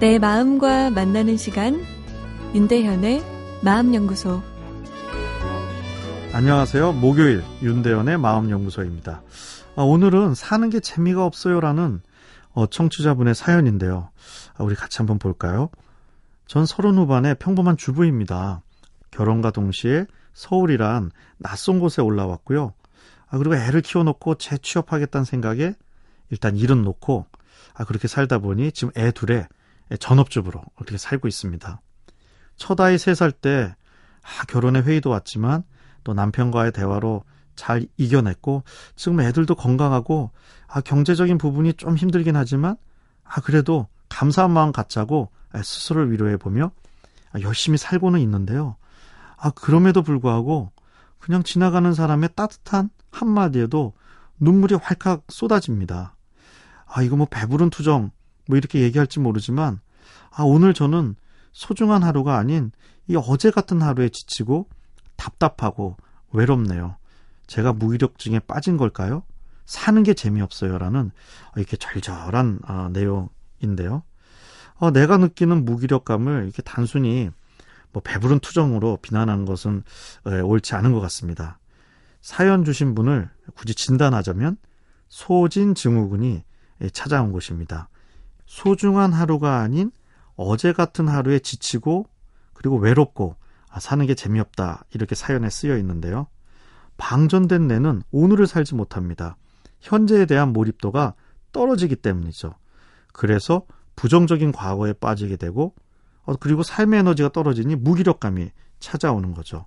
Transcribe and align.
내 0.00 0.20
마음과 0.20 0.90
만나는 0.90 1.36
시간 1.36 1.84
윤대현의 2.54 3.20
마음연구소 3.64 4.40
안녕하세요. 6.32 6.92
목요일 6.92 7.42
윤대현의 7.62 8.16
마음연구소입니다. 8.18 9.22
아, 9.74 9.82
오늘은 9.82 10.36
사는 10.36 10.70
게 10.70 10.78
재미가 10.78 11.24
없어요라는 11.24 12.00
어, 12.52 12.66
청취자분의 12.66 13.34
사연인데요. 13.34 14.10
아, 14.56 14.62
우리 14.62 14.76
같이 14.76 14.98
한번 14.98 15.18
볼까요? 15.18 15.68
전 16.46 16.64
서른 16.64 16.96
후반의 16.96 17.34
평범한 17.40 17.76
주부입니다. 17.76 18.62
결혼과 19.10 19.50
동시에 19.50 20.06
서울이란 20.32 21.10
낯선 21.38 21.80
곳에 21.80 22.02
올라왔고요. 22.02 22.72
아, 23.30 23.36
그리고 23.36 23.56
애를 23.56 23.80
키워놓고 23.80 24.36
재취업하겠다는 24.36 25.24
생각에 25.24 25.74
일단 26.30 26.56
일은 26.56 26.84
놓고 26.84 27.26
아, 27.74 27.84
그렇게 27.84 28.06
살다 28.06 28.38
보니 28.38 28.70
지금 28.70 28.92
애 28.96 29.10
둘에 29.10 29.48
전업주부로 29.96 30.62
어떻게 30.76 30.98
살고 30.98 31.28
있습니다. 31.28 31.80
첫 32.56 32.80
아이 32.80 32.98
세 32.98 33.14
살 33.14 33.32
때 33.32 33.74
아, 34.22 34.44
결혼의 34.46 34.82
회의도 34.82 35.10
왔지만 35.10 35.62
또 36.04 36.12
남편과의 36.14 36.72
대화로 36.72 37.24
잘 37.56 37.86
이겨냈고 37.96 38.62
지금 38.96 39.20
애들도 39.20 39.54
건강하고 39.54 40.30
아, 40.66 40.80
경제적인 40.80 41.38
부분이 41.38 41.74
좀 41.74 41.96
힘들긴 41.96 42.36
하지만 42.36 42.76
아, 43.24 43.40
그래도 43.40 43.88
감사한 44.08 44.50
마음 44.50 44.72
갖자고 44.72 45.30
스스로를 45.54 46.10
위로해 46.12 46.36
보며 46.36 46.70
아, 47.32 47.40
열심히 47.40 47.78
살고는 47.78 48.20
있는데요. 48.20 48.76
아, 49.36 49.50
그럼에도 49.50 50.02
불구하고 50.02 50.72
그냥 51.18 51.42
지나가는 51.42 51.92
사람의 51.92 52.30
따뜻한 52.34 52.90
한마디에도 53.10 53.94
눈물이 54.40 54.76
활칵 54.76 55.24
쏟아집니다. 55.28 56.16
아, 56.86 57.02
이거 57.02 57.16
뭐 57.16 57.26
배부른 57.28 57.70
투정, 57.70 58.10
뭐 58.46 58.56
이렇게 58.56 58.80
얘기할지 58.80 59.20
모르지만, 59.20 59.80
아, 60.30 60.42
오늘 60.42 60.74
저는 60.74 61.16
소중한 61.52 62.02
하루가 62.02 62.38
아닌 62.38 62.70
이 63.06 63.16
어제 63.16 63.50
같은 63.50 63.82
하루에 63.82 64.08
지치고 64.08 64.68
답답하고 65.16 65.96
외롭네요. 66.32 66.96
제가 67.46 67.72
무기력증에 67.72 68.40
빠진 68.40 68.76
걸까요? 68.76 69.22
사는 69.64 70.02
게 70.02 70.14
재미없어요. 70.14 70.78
라는 70.78 71.10
이렇게 71.56 71.76
절절한 71.76 72.60
어, 72.66 72.88
내용인데요. 72.92 74.02
어, 74.76 74.90
내가 74.90 75.18
느끼는 75.18 75.64
무기력감을 75.64 76.44
이렇게 76.44 76.62
단순히 76.62 77.30
뭐 77.92 78.02
배부른 78.02 78.38
투정으로 78.38 78.98
비난하는 79.02 79.44
것은 79.44 79.82
에, 80.26 80.40
옳지 80.40 80.74
않은 80.74 80.92
것 80.92 81.00
같습니다. 81.00 81.58
사연 82.20 82.64
주신 82.64 82.94
분을 82.94 83.28
굳이 83.54 83.74
진단하자면 83.74 84.56
소진 85.08 85.74
증후군이 85.74 86.44
찾아온 86.92 87.32
것입니다. 87.32 87.88
소중한 88.46 89.12
하루가 89.12 89.60
아닌 89.60 89.90
어제 90.38 90.72
같은 90.72 91.08
하루에 91.08 91.40
지치고 91.40 92.06
그리고 92.54 92.78
외롭고 92.78 93.34
아, 93.68 93.80
사는 93.80 94.06
게 94.06 94.14
재미없다 94.14 94.84
이렇게 94.94 95.14
사연에 95.14 95.50
쓰여 95.50 95.76
있는데요. 95.78 96.28
방전된 96.96 97.66
뇌는 97.66 98.02
오늘을 98.12 98.46
살지 98.46 98.76
못합니다. 98.76 99.36
현재에 99.80 100.26
대한 100.26 100.52
몰입도가 100.52 101.14
떨어지기 101.52 101.96
때문이죠. 101.96 102.54
그래서 103.12 103.62
부정적인 103.96 104.52
과거에 104.52 104.92
빠지게 104.92 105.36
되고 105.36 105.74
어, 106.24 106.36
그리고 106.36 106.62
삶의 106.62 107.00
에너지가 107.00 107.30
떨어지니 107.30 107.74
무기력감이 107.74 108.50
찾아오는 108.78 109.34
거죠. 109.34 109.66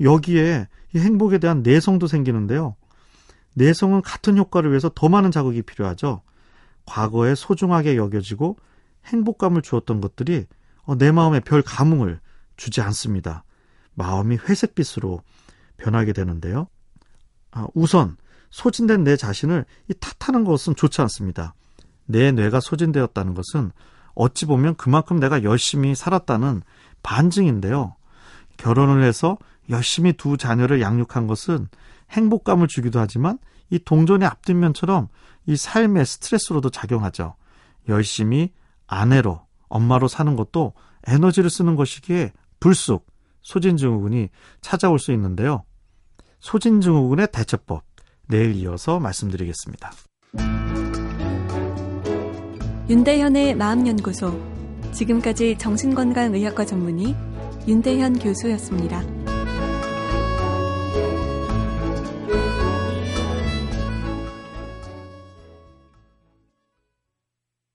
여기에 0.00 0.66
이 0.94 0.98
행복에 0.98 1.38
대한 1.38 1.62
내성도 1.62 2.08
생기는데요. 2.08 2.74
내성은 3.54 4.02
같은 4.02 4.36
효과를 4.36 4.70
위해서 4.70 4.90
더 4.92 5.08
많은 5.08 5.30
자극이 5.30 5.62
필요하죠. 5.62 6.22
과거에 6.86 7.36
소중하게 7.36 7.96
여겨지고 7.96 8.56
행복감을 9.08 9.62
주었던 9.62 10.00
것들이 10.00 10.46
어, 10.84 10.96
내 10.96 11.12
마음에 11.12 11.40
별 11.40 11.62
감흥을 11.62 12.20
주지 12.56 12.80
않습니다. 12.80 13.44
마음이 13.94 14.36
회색빛으로 14.36 15.22
변하게 15.76 16.12
되는데요. 16.12 16.68
아, 17.50 17.66
우선 17.74 18.16
소진된 18.50 19.04
내 19.04 19.16
자신을 19.16 19.64
탓하는 20.00 20.44
것은 20.44 20.74
좋지 20.74 21.00
않습니다. 21.02 21.54
내 22.06 22.32
뇌가 22.32 22.60
소진되었다는 22.60 23.34
것은 23.34 23.70
어찌 24.14 24.46
보면 24.46 24.76
그만큼 24.76 25.20
내가 25.20 25.42
열심히 25.42 25.94
살았다는 25.94 26.62
반증인데요. 27.02 27.94
결혼을 28.56 29.04
해서 29.04 29.36
열심히 29.70 30.14
두 30.14 30.36
자녀를 30.36 30.80
양육한 30.80 31.26
것은 31.26 31.68
행복감을 32.10 32.68
주기도 32.68 32.98
하지만 32.98 33.38
이 33.70 33.78
동전의 33.78 34.26
앞뒷면처럼 34.26 35.08
이 35.46 35.56
삶의 35.56 36.06
스트레스로도 36.06 36.70
작용하죠. 36.70 37.34
열심히 37.88 38.52
아내로, 38.88 39.40
엄마로 39.68 40.08
사는 40.08 40.34
것도 40.34 40.72
에너지를 41.06 41.50
쓰는 41.50 41.76
것이기에 41.76 42.32
불쑥 42.58 43.06
소진증후군이 43.42 44.30
찾아올 44.60 44.98
수 44.98 45.12
있는데요. 45.12 45.62
소진증후군의 46.40 47.28
대처법 47.32 47.84
내일 48.28 48.56
이어서 48.56 48.98
말씀드리겠습니다. 48.98 49.92
윤대현의 52.88 53.54
마음연구소 53.54 54.32
지금까지 54.92 55.58
정신건강의학과 55.58 56.64
전문의 56.64 57.14
윤대현 57.66 58.18
교수였습니다. 58.18 59.17